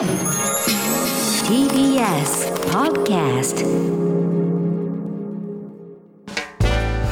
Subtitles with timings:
[0.00, 0.08] TBS
[2.72, 3.66] Podcast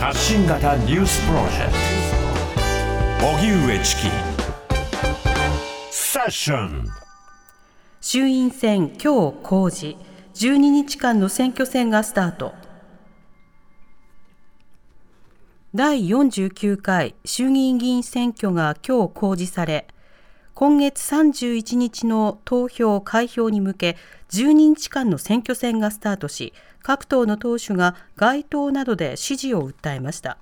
[0.01, 1.73] 発信型ニュースプロジェク
[3.21, 3.27] ト。
[3.27, 4.03] 荻上チキ。
[5.91, 6.87] セッション。
[8.01, 9.99] 衆院選今日公示。
[10.37, 12.55] 12日間の選挙戦がスタート。
[15.75, 19.89] 第49回衆議院議員選挙が今日公示され
[20.59, 23.97] 今月31日の投票開票に向け
[24.31, 30.37] 12日間の選挙戦がスタートし各党の党首が街頭などで支持を訴えました。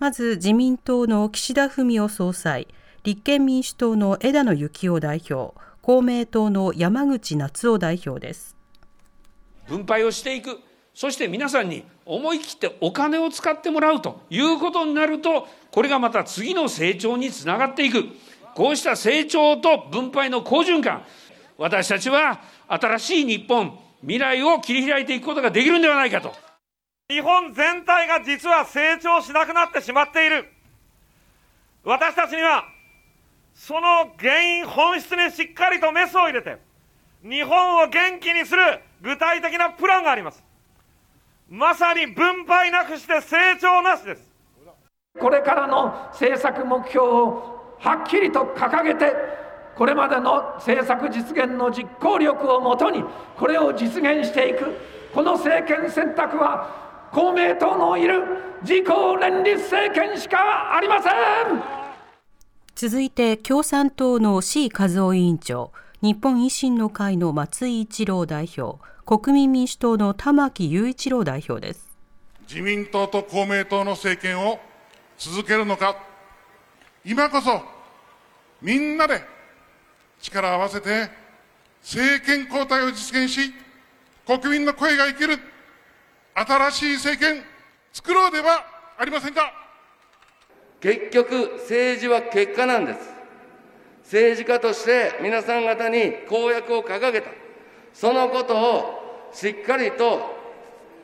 [0.00, 2.66] まず自民党の岸田文雄総裁
[3.04, 8.56] 立憲民主党の枝野幸男代表公明党の山口夏夫代表です。
[9.68, 10.58] 分配をしていく。
[10.92, 18.06] そして皆さんに思い切ってお金を使ってもらうということになると、これがまた次の成長につながっていく。
[18.60, 21.02] こうした成長と分配の好循環、
[21.56, 26.34] 私たちは新しい日本、未来を切り開いていくことができるんではないかと。
[27.08, 30.44] 日本全体が実は成長しなくなってしまっている。
[31.84, 32.66] 私たちには、
[33.54, 36.58] その原因、本質にしっかりとメスを入れて、
[37.22, 38.60] 日本を元気にする
[39.00, 40.44] 具体的なプランがあります。
[41.48, 44.30] まさに分配なくして成長なしです。
[45.18, 49.12] これからの政策目標をはっきりと掲げて、
[49.74, 53.02] これまでの政策実現の実行力をもとに、
[53.38, 54.76] これを実現していく、
[55.14, 58.22] この政権選択は、公明党のいる
[58.62, 61.12] 自公連立政権しかありません。
[62.76, 71.88] 続いて共産党の C 和夫委員長日本維新の会の松井一郎代表国民民主党の玉木雄一郎代表です。
[72.48, 74.60] 自民党と公明党の政権を
[75.18, 75.96] 続けるのか、
[77.10, 77.60] 今こそ
[78.62, 79.20] みんなで
[80.20, 81.10] 力を合わせて
[81.82, 83.52] 政権交代を実現し、
[84.24, 85.36] 国民の声が生きる
[86.36, 87.42] 新しい政権
[87.92, 88.64] 作ろうでは
[88.96, 89.52] ありませんか。
[90.80, 93.00] 結局、政治は結果なんです。
[94.04, 97.30] 政治家として皆さん方に公約を掲げた。
[97.92, 100.38] そのことをしっかりと、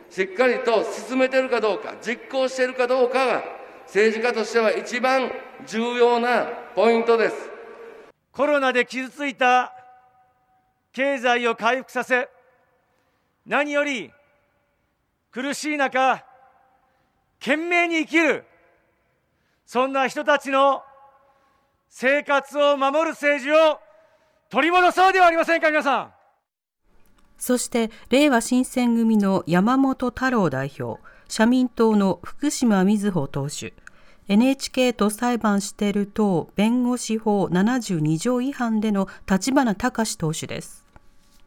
[0.08, 3.55] しっかりと進めてるかどうか、実行しているかどうかが、
[3.86, 5.30] 政治家としては一番
[5.66, 7.50] 重要なポイントです。
[8.32, 9.72] コロナで傷ついた
[10.92, 12.28] 経済を回復させ、
[13.46, 14.12] 何より
[15.30, 16.24] 苦しい中、
[17.38, 18.44] 懸命に生きる、
[19.66, 20.82] そんな人たちの
[21.88, 23.78] 生活を守る政治を
[24.50, 26.12] 取り戻そうではありませんか、皆さん。
[27.38, 33.72] そして令和新選組の山本太郎代表社民党の福島瑞穂党首。
[34.28, 40.84] NHK と裁判している党弁護士法72条違反での立花隆党首です。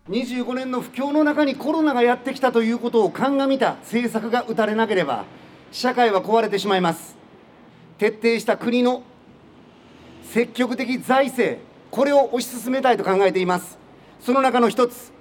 [0.09, 5.25] 25年の不況の中にコロナがやってきたということを鑑みた政策が打たれなければ
[5.71, 7.15] 社会は壊れてしまいます。
[7.97, 9.03] 徹底した国の
[10.23, 11.59] 積極的財政
[11.91, 13.77] これを推し進めたいと考えています。
[14.19, 15.11] その中の一つ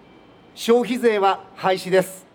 [0.54, 2.27] 消費税は廃止です。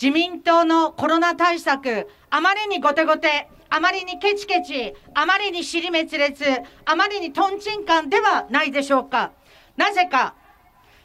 [0.00, 6.44] 自民党のコロナ対策、あまりに後手後手、あまりにケチケチ、あまりに尻滅裂、
[6.84, 9.32] あまりにとんちんかんではないでしょうか。
[9.76, 10.34] なぜか、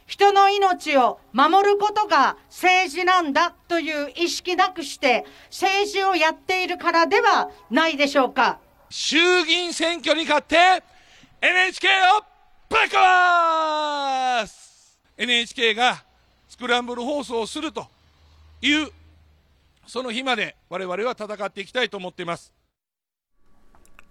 [0.06, 8.58] 人の命を守ることが政治なんだという意識なくして政治をやっているからではないでしょうか。
[8.88, 10.82] 衆議院選挙に勝って
[11.40, 12.24] NHK を
[12.68, 16.02] ぶっ壊す NHK が
[16.48, 17.86] スクランブル放送をすると
[18.62, 18.88] いう
[19.86, 22.54] その日まで我々は戦っていきたいと思っています。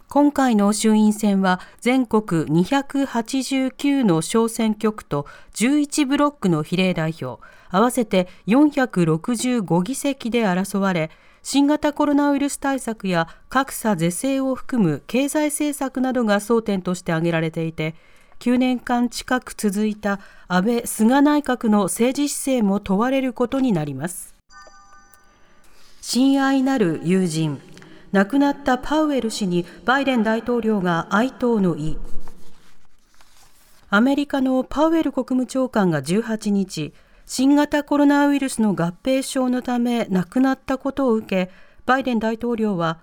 [0.09, 7.39] 今回の衆院選は全国289の小選挙区と11ブロックの比例代表
[7.69, 11.11] 合わせて465議席で争われ
[11.43, 17.93] 新型コロナウイルス対策や格差是正を含む経済政策などが争点として挙げられていて
[18.39, 24.39] 9年間近く続いた安倍・菅内閣の政治姿勢も問われることになります。
[26.11, 27.61] 親愛なる友人
[28.14, 32.00] 亡くなったパウエル氏にバイデン大統領が哀悼の意
[33.91, 36.96] アメリカのパウエル国務長官が18日
[37.28, 41.52] 新型コロナウイルスの合併症のため亡くなったことを受け
[41.85, 43.02] バイデン大統領は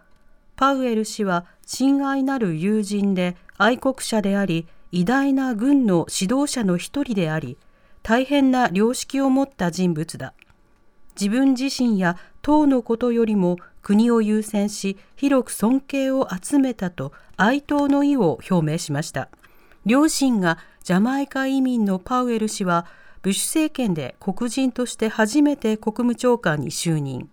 [0.57, 7.57] パウエル氏は親愛なる友人で愛国者であり偉大な軍の指導者の一人であり、
[8.03, 10.33] 大変な良識を持った人物だ。
[11.21, 19.29] 自分自身や党のことよりも国を優先し、広く尊敬を集めたと哀悼の意を表明しました。
[19.85, 22.87] 両親がジャマイカ移民のパウエル氏は
[23.23, 27.29] ブッシュ政権で黒人として初めて国務長官に就任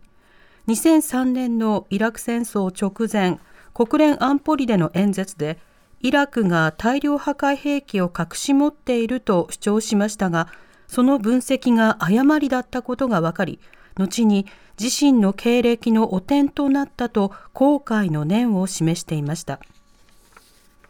[0.68, 3.40] 2003年のイラク戦争直前
[3.76, 5.60] 国連安保理での演説で
[6.00, 10.48] イラクが大量破壊兵器を隠し持っていると主張しましたが
[10.88, 13.60] その分析が誤りだったことが分かり
[13.96, 14.48] 後に
[14.80, 19.60] 自身の経歴の汚点となったと後悔の念を示していました。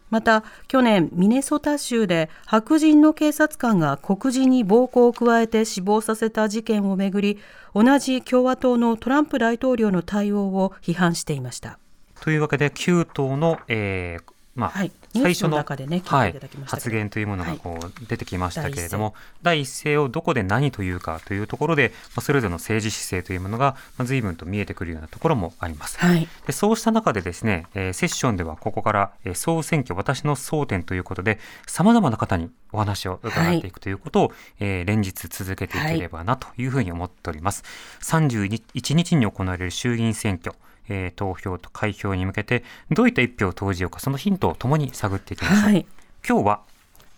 [0.09, 7.39] また去年ミネソタ州で白人の警察官が黒人に暴行を加えて死亡させた事件をめぐり
[7.73, 11.79] 同じ共和党のトランプ大統領の対応を批判していました。
[12.21, 16.35] というわけで9党の、えー、まあ、はい、最初ののね、はい、
[16.65, 25.97] 発言というものがこう出てきましたけれども、はい、第一声をどこで何というかというところで、まあ、それぞれの政治姿勢というものが、まあ、随分と見えてくるようなところもあります。
[25.97, 37.63] はい、でそうした中でですね、えー、セッションではここから、えー、総選挙私の争点ということで、さまざまな方にお話を伺っていくということを、はい、えー、連日続けていければなというふうに思っております。
[38.01, 40.55] 31日に行われる衆議院選挙
[40.89, 45.85] えー、投票と開票に向けてどういった一票を投じようかそのヒントをともに探っていきましょう、はい、
[46.27, 46.61] 今日は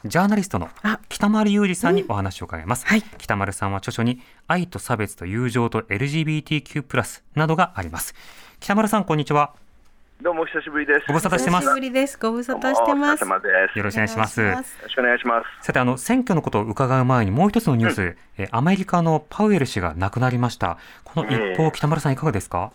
[0.05, 0.69] ジャーナリストの
[1.09, 8.13] 北丸裕二さんにお話を伺います、うんはい、北丸さんは著書に愛と差別と友情と LGBTQ+ などがあります
[8.59, 9.53] 北丸さんこんにちは
[10.21, 11.03] どうもお久しぶりです。
[11.07, 11.65] ご無沙汰してます。
[11.65, 12.17] 久しぶりです。
[12.17, 13.21] ご無沙汰してます。
[13.21, 14.39] よろしくお願いします。
[14.41, 15.65] よろしくお願いします。
[15.65, 20.77] さて、あの、選挙のことを伺う前にもう一つのニュース、うん、えアメリカのパウエル氏が亡くなりました。
[21.03, 22.71] この一報、北丸さんいかがですか？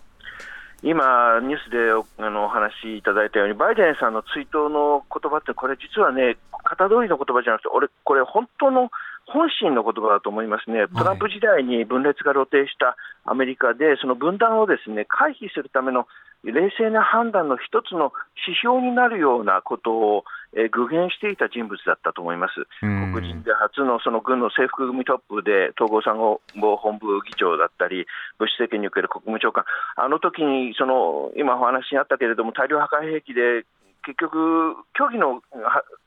[0.82, 1.93] 今、ニュースで
[2.25, 8.91] あのお話しいただいたように、バイデンさんの追悼の言葉って、これ、実はね、型通りの言葉じゃなくて、俺、これ、本当の
[9.27, 16.06] 本心の言葉だと思いますね、トランプ時代に分裂が露呈したアメリカで、その分断をですね回避するための
[16.45, 18.13] 冷静な判断の一つの
[18.47, 20.25] 指標になるようなことを、
[20.57, 22.67] えー、具現していた人物だったと思います。
[22.81, 26.41] 黒人で初のその軍の制服組トップで統合参謀
[26.77, 28.07] 本部議長だったり、
[28.39, 29.65] ブッシュ政権における国務長官、
[29.97, 33.67] あの時にその今お話にあったけれども、大量破壊兵器で
[34.05, 35.43] 結局、虚偽の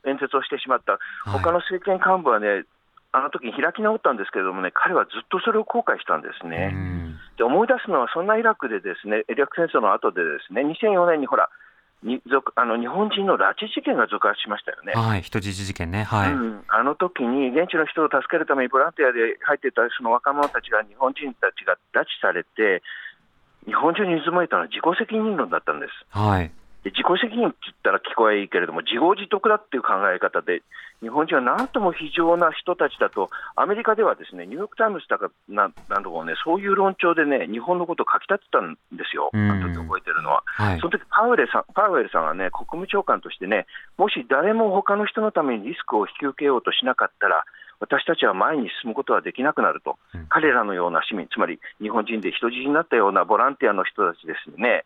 [0.06, 0.98] 演説をしてしまった、
[1.30, 2.64] 他の政権幹部はね、
[3.14, 6.74] あの時に開き直ったんですけれどもね、彼はずっとそれを後悔したんですね。
[7.38, 11.48] で思い出すのは、そんなイラクでですね、イラク戦争の後でですね、2004年にほら、
[12.02, 12.20] に
[12.56, 14.92] あの日本人の拉致事件が続発しましたよね。
[14.92, 16.02] はい、人質事件ね。
[16.02, 16.64] はい、うん。
[16.66, 22.82] あの時に現地の人を助けるためにボランティアで入っていたその若者たちが、日本人たちが拉致されて、
[23.64, 25.92] 日本中に渦巻いたのは自己責任論だったんです。
[26.10, 26.50] はい。
[26.84, 30.62] 自己責任って言ったら聞こえいいけれども、自業自得だっていう考え方で、
[31.00, 40.42] 日本人はなんとも非常な人たちだと、アメリカではですねニューヨーク・タイムズとかななどもね、そういう論調でね、日本のことを書き立てたんですよ、あの時覚えてるのは。
[40.44, 43.66] はい、その時パウエルさんパウエルさんはね、国務長官としてね、
[43.96, 47.44] もし誰も他の人のためにリスクを引き受けようとしなかったら、
[47.80, 54.84] 私たちは前に進むことはできなくなると、うん、彼らのような市民、つまり日本人で人質になったようなボランティアの人たちですね、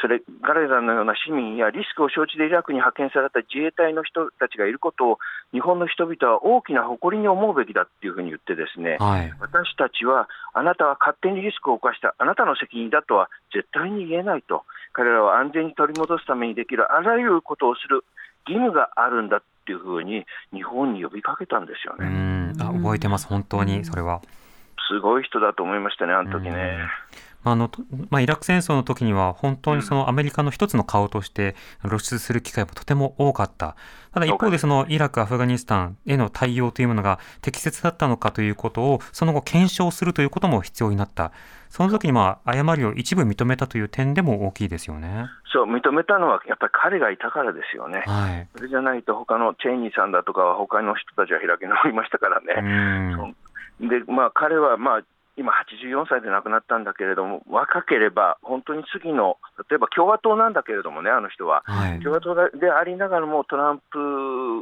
[0.00, 5.18] それ彼らのような市民やリスクを承知でイラクに派遣された自衛隊の人たちがいることを
[5.52, 18.04] 日本の人々は大きな誇りに思うべきだっていうふうに言ってですね、はい、私たちはあなたは勝手にリスクを犯したあなたの責任だとは絶対に言えないと彼らは安全に取り戻すためにできるあらゆることをする
[18.46, 22.52] 義務があるんだっていうふうに日本に呼びかけたんですよね。
[22.60, 24.20] あ覚えてます本当にそれは。
[24.88, 26.78] すごい人だと思いましたね、あの時ね。
[27.44, 27.70] あの
[28.08, 31.54] まあ、イラク戦争の時には本当にそのアメリカの一つの顔として
[31.86, 33.76] 露出する機会もとても多かった。
[34.12, 41.32] ただ一方でそのイラク、アフガニスタンへの対応というものが適切だったのかということをその後検証するということも必要になった。
[41.68, 45.26] その時にまあ誤りを一部認めたという点でも大きいですよね。
[45.52, 48.04] そう、認めたのはやっぱり彼がいたからですよね。
[48.06, 53.34] はい、それじゃないと他のチェイニーさんだとかは他の人たちは開き直りましたからね。
[53.80, 55.00] で、まあ彼はまあ
[55.36, 59.38] 今、84歳で亡くなったんだけれども、若ければ、本当に次の、
[59.68, 63.98] 例えば共和党なんだけれどもね、あの人は、はい、共和党でありながらも、トランプ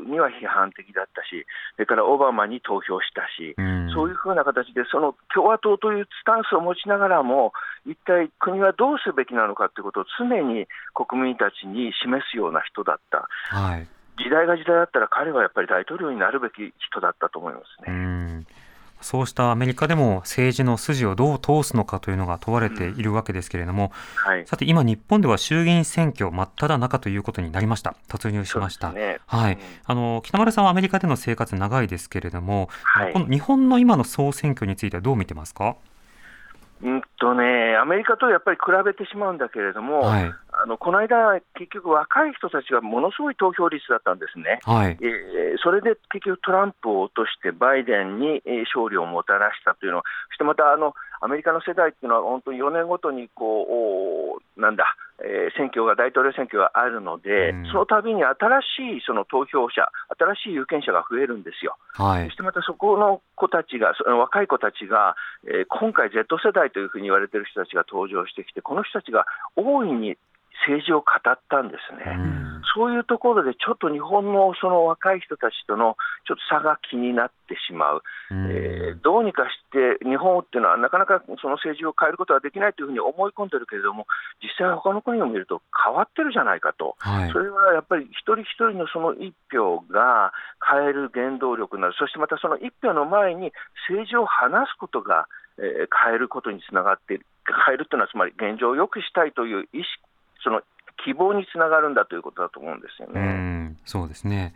[0.08, 1.44] には批判的だったし、
[1.76, 7.52] それからオバマに投票したし、うん、そういうふうな形で、その共和党というスタンスを持ちながらも、
[7.86, 13.28] 一体国はどうすべきなのかということを常に国民たちに示すような人だった。
[13.54, 13.86] はい。
[14.18, 18.44] 時代が時代だったら彼はやっぱり大統領になるべき人だったと思いますね。
[19.02, 23.92] そうしたアメリカでも政治の筋をどう通すのかというのが問われているわけですけれども、
[24.24, 28.92] うんはい、さて今、日本では衆議院選挙真っ只中ということになりました、突入しました。
[28.92, 35.76] ね、はい、あの北丸さんはアメリカでの生活長いですけれども、はい、この日本の今の総選挙についてはどう見てますか？
[36.82, 48.42] うんとね、アメリカとやっぱり比べてしまうんだけれども、はい、あのこの間、結局、若い人たちがものすごい投票率だったんですね、はい、えー、それで結局、トランプを落として、バイデンに
[48.74, 59.88] 勝利をもたらしたというの、そしてまたあのアメリカの世代っていうのは、本当に4年ごとにこう、なんだ、えー、選挙が、大統領選挙があるので、うん、その度に新しいその投票者、
[60.18, 61.76] 新しい有権者が増えるんですよ。
[61.94, 69.26] はい、そしてまたそこの子たちが、その若い子たちが、えー、今回、Z 世代というふうに言われている人たちが登場してきて、この人たちが
[69.56, 70.16] 大いに
[70.62, 84.06] 政治を語ったんですね、うん、そういうところでちょっと日本のその若い人たちとのちょっと差が気になってしまう、うん、えー、どうにかして日本っていうのはなかなかその政治を変えることはできないというふうに思い込んでるけれども、
[84.42, 93.52] 実際、他の国を見ると変わってるじゃないかと、はい、それはやっぱり一人一人のその一票が変える原動力になる、そしてまたその一票の前に
[93.88, 95.26] 政治を話すことが、
[95.58, 97.26] えー、変えることにつながっている。
[97.66, 100.11] 変えるというのは、つまり現状を良くしたいという意識
[100.42, 100.62] その
[101.04, 103.20] 希望につながるんだということだと思うんですよね。
[103.20, 103.24] う
[103.84, 104.54] そうですね。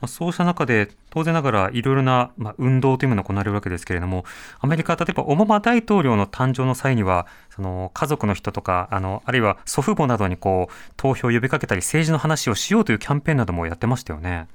[0.00, 4.24] まあ、そうした中で、当然ながらいろいろな、まあ、運動というものが行われるわけですけれども、
[4.60, 14.48] アメリカ、例えばオバマ大統領の誕生の際には、その家族の人とか、あのあるいは祖父母などにこう投票を呼びかけたり、政治の話をしようというキャンペーンなどもやってましたよね。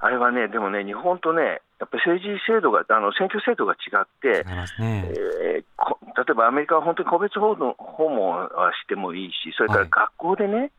[0.00, 4.44] あれはね、でもね、日本とね、やっぱり政治制度が、あの選挙制度が違って、
[4.80, 5.12] ね。
[5.12, 10.72] えー、例えばアメリカは本当に個別訪問はしてもいいし、それから学校でね、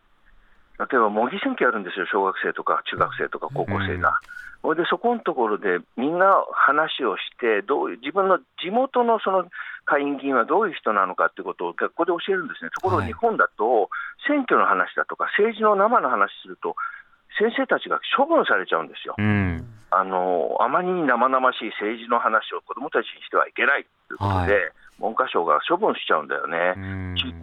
[0.78, 4.18] はい、例えば模擬選挙やるんですよ、小学生とか中学生とか高校生が。
[4.62, 9.46] それでそこのところでみんな話をして、どういう自分の地元のその
[9.86, 13.90] 下院議員はどういう人なのかということを学校で教えるんですね、ところが日本だと、
[14.28, 16.76] 選挙の話だとか、政治の生の話すると、
[17.38, 19.16] 先生たちが処分されちゃうんですよ。
[19.18, 26.76] うん、あのあまりに生々しい政治の話を子どもたちにしてはいけないということで、はい、文科省が処分しちゃうんだよね、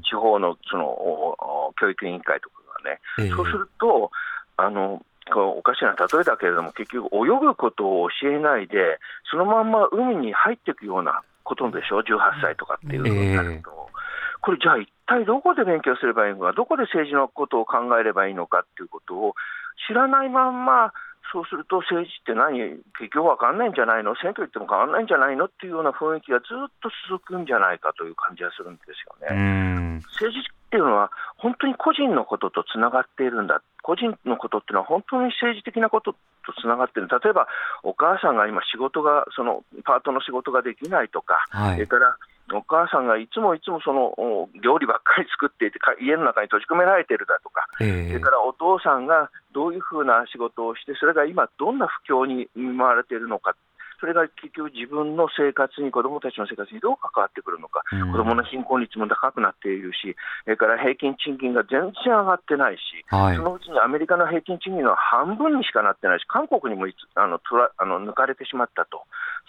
[0.05, 3.01] 地方のその教育委員会とかがね。
[3.19, 4.11] えー、そうすると
[4.57, 8.99] あのおかしな例えだけれども、結局、泳ぐことを教えないで、
[9.31, 13.71] そのまんま海に入っていくようなことでしょ、18歳とかっていうのになると。
[13.71, 13.99] えー
[14.41, 19.35] これじゃあ一体どこで勉強すればいいのか、どこで政治のことを考えればいいのかっていうことを
[19.87, 20.93] 知らないまんま、
[21.31, 22.59] そうすると政治って何、
[22.97, 25.45] 結局分かんないんじゃないの、選挙行っても変わらないんじゃないの？
[25.45, 30.01] っていうような雰囲気がずっと続くんじゃないかという感じがするんですよね。
[30.17, 36.19] 政治っていうのは、本当に個人のこととつながっているんだ、個人のことっていうのは本当に政治的なことと
[36.61, 37.47] つながっている、例えば
[37.83, 42.17] お母さんが今、仕事が、そのパートの仕事ができないとか、はい、それから
[42.55, 44.15] お母さんがいつもいつもその
[44.63, 53.55] 料理ばっかり作っていて、家の中に閉じ込められているだとか、えー、それからお父さんがどういうふうな仕事をして、それが今、どんな不況に見舞われているのか。
[54.01, 60.15] それが結局、自分の生活に、子どもたちの生活にどう関わってくるのか、うん、子どもの貧困率も高くなっているし、
[60.45, 66.87] それから平均賃金が全然上がってないし、はい、そのうちにアメリカの平均賃金の半分にしかなってないし、韓国にも
[67.17, 69.03] あのとらあの抜かれてしまったと、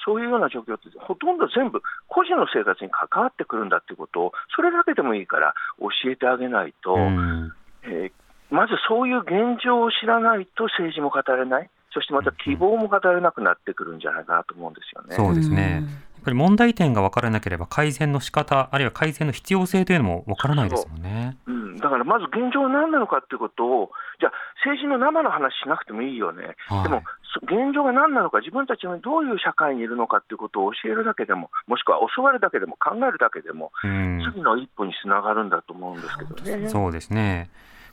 [0.04, 7.54] そういうような状況って、ほとんど全部、個人の生活に関わってくるんだということを、それだけでもいいから教えてあげないと、うん、
[7.84, 8.12] えー、
[8.50, 11.70] まずそういう現状を知らないと政治も語れない。
[11.92, 15.16] そしてまた希望も語れなくなってくるんじゃないかなと思うんですよね。
[15.16, 15.84] そうですね。
[16.20, 21.38] やっぱり問題点が分からなければ改善の仕方あるいは改善の必要性というのも分からないですもんね。
[21.48, 24.34] ううん、だからまず現状は何なのかということを、じゃあ
[24.66, 26.56] 政治の生の話しなくてもいいよね。
[26.68, 27.04] はい、でも
[27.44, 36.70] 現状が何なのか、自分たちのどういう社会にいるのかということを教えるだけでも、もしくは教わるだけでも、考えるだけでも、次の一歩につながるんだと思うんですけどね。
[36.70, 37.50] そうですね。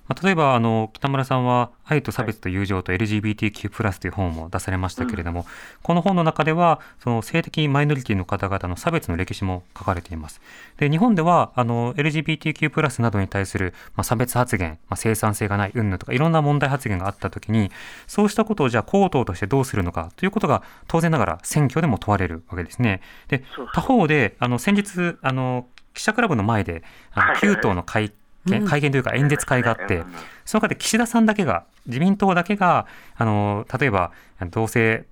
[0.09, 5.47] まあ、例えばあの北村さんは「愛と差別と友情と LGBTQ+」という本も出されましたけれども、うん、
[5.83, 10.41] この本の中ではその性的マイノリティの方々の差別の歴史も書かれています。
[10.79, 17.71] で日本ではあの LGBTQ+ などに対する、まあ、差別発言、まあ、生産性がない云々とかいろんな問題発言があったときに
[18.07, 23.01] そうしたことをじゃあ公党としてどうするのかということが当然ながら選挙でも問われるわけですね。
[23.29, 23.45] で
[23.75, 26.83] 他方であの先日あの記者クラブの前で
[27.13, 28.13] あの9党の会
[28.47, 30.05] 会見というか演説会があって、
[30.45, 32.87] その中で岸田さんだけが、自民党だけが、
[33.17, 34.13] あの例えば
[34.51, 35.07] 同性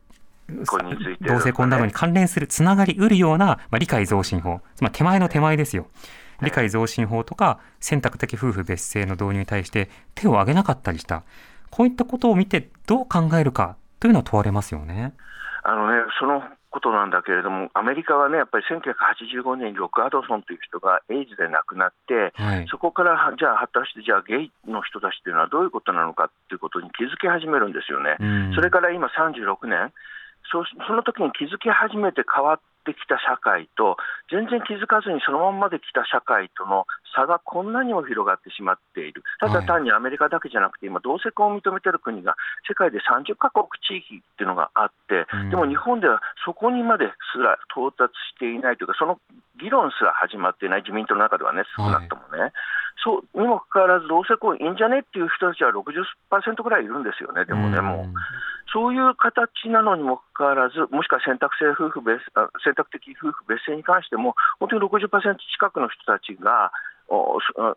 [1.20, 5.86] 同性婚などに関連するつながりうるような、まあ、理解増進法、つまり手前の手前ですよ。
[6.42, 11.22] 理解増進法とか選択的夫婦別姓の導入に対して手を挙げなかったりした。
[11.70, 15.12] こういったことを見てどう考えるかというのは問われますよね。
[15.62, 16.42] あのね、その
[16.74, 28.18] ことなんだけれども、アメリカはね、やっぱり1985年にロック・アドソンという人がエイズで亡くなって、はい、そこからじゃあ、果たしてじゃあ、ゲイの人たちというのはどういうことなのかということに気づき始めるんですよね。
[28.58, 29.94] それから今36年。
[30.50, 33.96] そその時に気づき始めて変わっってきた社会と、
[34.28, 42.36] 全然気づかずにそのままで来た社会との差がこんなにも広がってしまっている、ただ単にアメリカだけじゃなくて、今、同性婚を認めている国が
[42.68, 49.18] 世界で30カ国地域っていうのがあって、でも日本ではそこにまですら到達していないというか、その
[49.60, 52.40] 議論すら始まっていない、自民党の中ではね、少なくともね。
[52.40, 52.52] はい
[53.02, 58.14] そうにもかかわらず、同性婚いいんじゃねっていう人たちは60%ぐらいいるんですよね、でもね、もう。
[58.72, 62.22] そういう形なのにもかかわらず、もしくは選択性夫婦別
[62.64, 66.72] 選択的夫婦別姓に関しても、本当に60%近くの人たちが、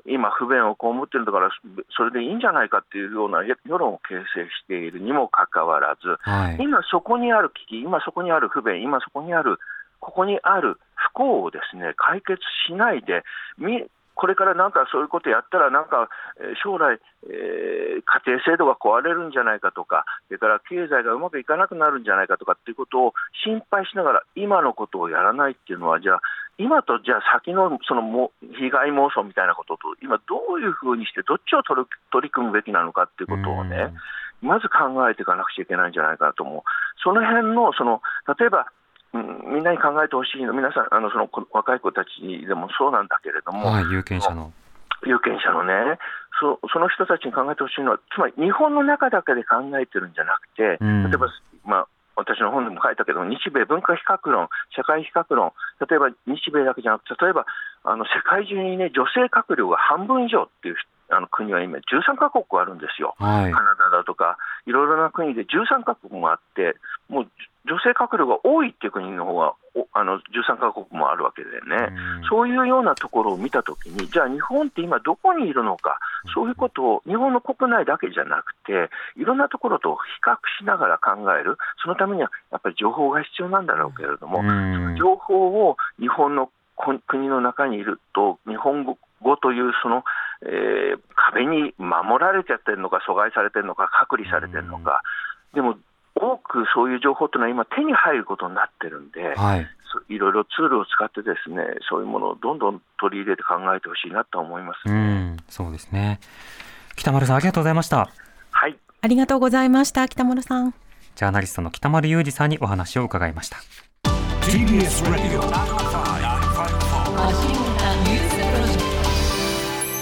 [0.05, 1.49] 今、不便を被ってるんだから、
[1.95, 9.59] それでいいんじゃないかっていうような世論を形成しているにもかかわらず、はい、今そこにある危機、今そこにある不便、今そこにある、
[9.99, 13.23] ここにある不幸をですね解決しないで、
[14.17, 16.09] これからなんかそういうことやったら、なんか
[16.63, 23.13] 将来、えー、家庭制度が壊れるんじゃないかとか、それから経済がうまくいかなくなるんじゃないかとかっていうことを
[23.45, 26.21] 心配しながら、今のことをやらないっていうのは、じゃあ、
[26.57, 31.85] 今とじゃあ先のそのも被害妄想みたいなことと、今、どういうふうにして、どっちを取
[32.23, 33.93] り組むべきなのかっていうことをね、
[34.41, 36.63] まず考えていかなくちゃいけないんじゃないかなと思う。
[37.03, 38.01] その辺のその
[38.37, 38.65] 例えばうん、
[39.13, 42.09] みんなに考えてほしいの、皆さん、あのその若い子たち
[42.45, 44.51] でもそうなんだけれども、はい、有権者の。
[45.05, 45.99] 有権者のね。
[46.39, 51.27] そ、その人たちに考えてほしいのは、つまり日本の中だけで考えてるんじゃなくて、うん、例えば、
[51.65, 51.87] まあ、
[52.17, 57.45] 私の本でも書いたけど、日米文化比較論、社会比較論、例えば日米だけじゃなくて、例えば
[57.83, 60.75] あの世界中に、ね、女性閣僚が半分以上っていう
[61.09, 66.75] あの国は今、13か国あるんですよ、はい、カナダだとか、いろいろな国で13か国もあって、
[67.07, 67.27] もう
[67.67, 69.53] 女性閣僚が多いっていう国の方が
[69.93, 75.99] あの13か国もあるわけでね、うん、そういうようなところを見たときに、じゃあ日本って今どこにいるのか、
[76.33, 86.49] そういうことを日本の国内だけじゃなくて、いろんなところと比較しながら考える、そのためにはやっぱり情報が必要なんだろうけれども、うん、情報を日本の
[87.07, 90.03] 国の中にいると、日本語というその、
[90.43, 90.99] えー、
[91.31, 95.01] 壁に守られちゃってるのか、阻害されてるのか、隔離されてるのか、
[95.53, 95.75] でも
[96.19, 99.67] 多くそういう情報というのは今、手に入ることになってるんで、はい、
[100.09, 106.19] いろいろツールを使って、ですねそういうものをどんどん取り入れて考えてほしいなと思います、ね、そうですね。
[106.95, 108.09] 北丸さん、ありがとうございました。
[108.51, 108.77] はい。
[109.01, 110.73] ありがとうございました、北丸さん。
[111.15, 113.57] ジャーナリストの北丸裕二さんにお話を伺いました。
[114.41, 115.41] TBS Radio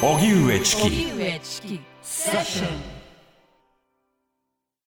[0.02, 2.95] 荻上チキセッション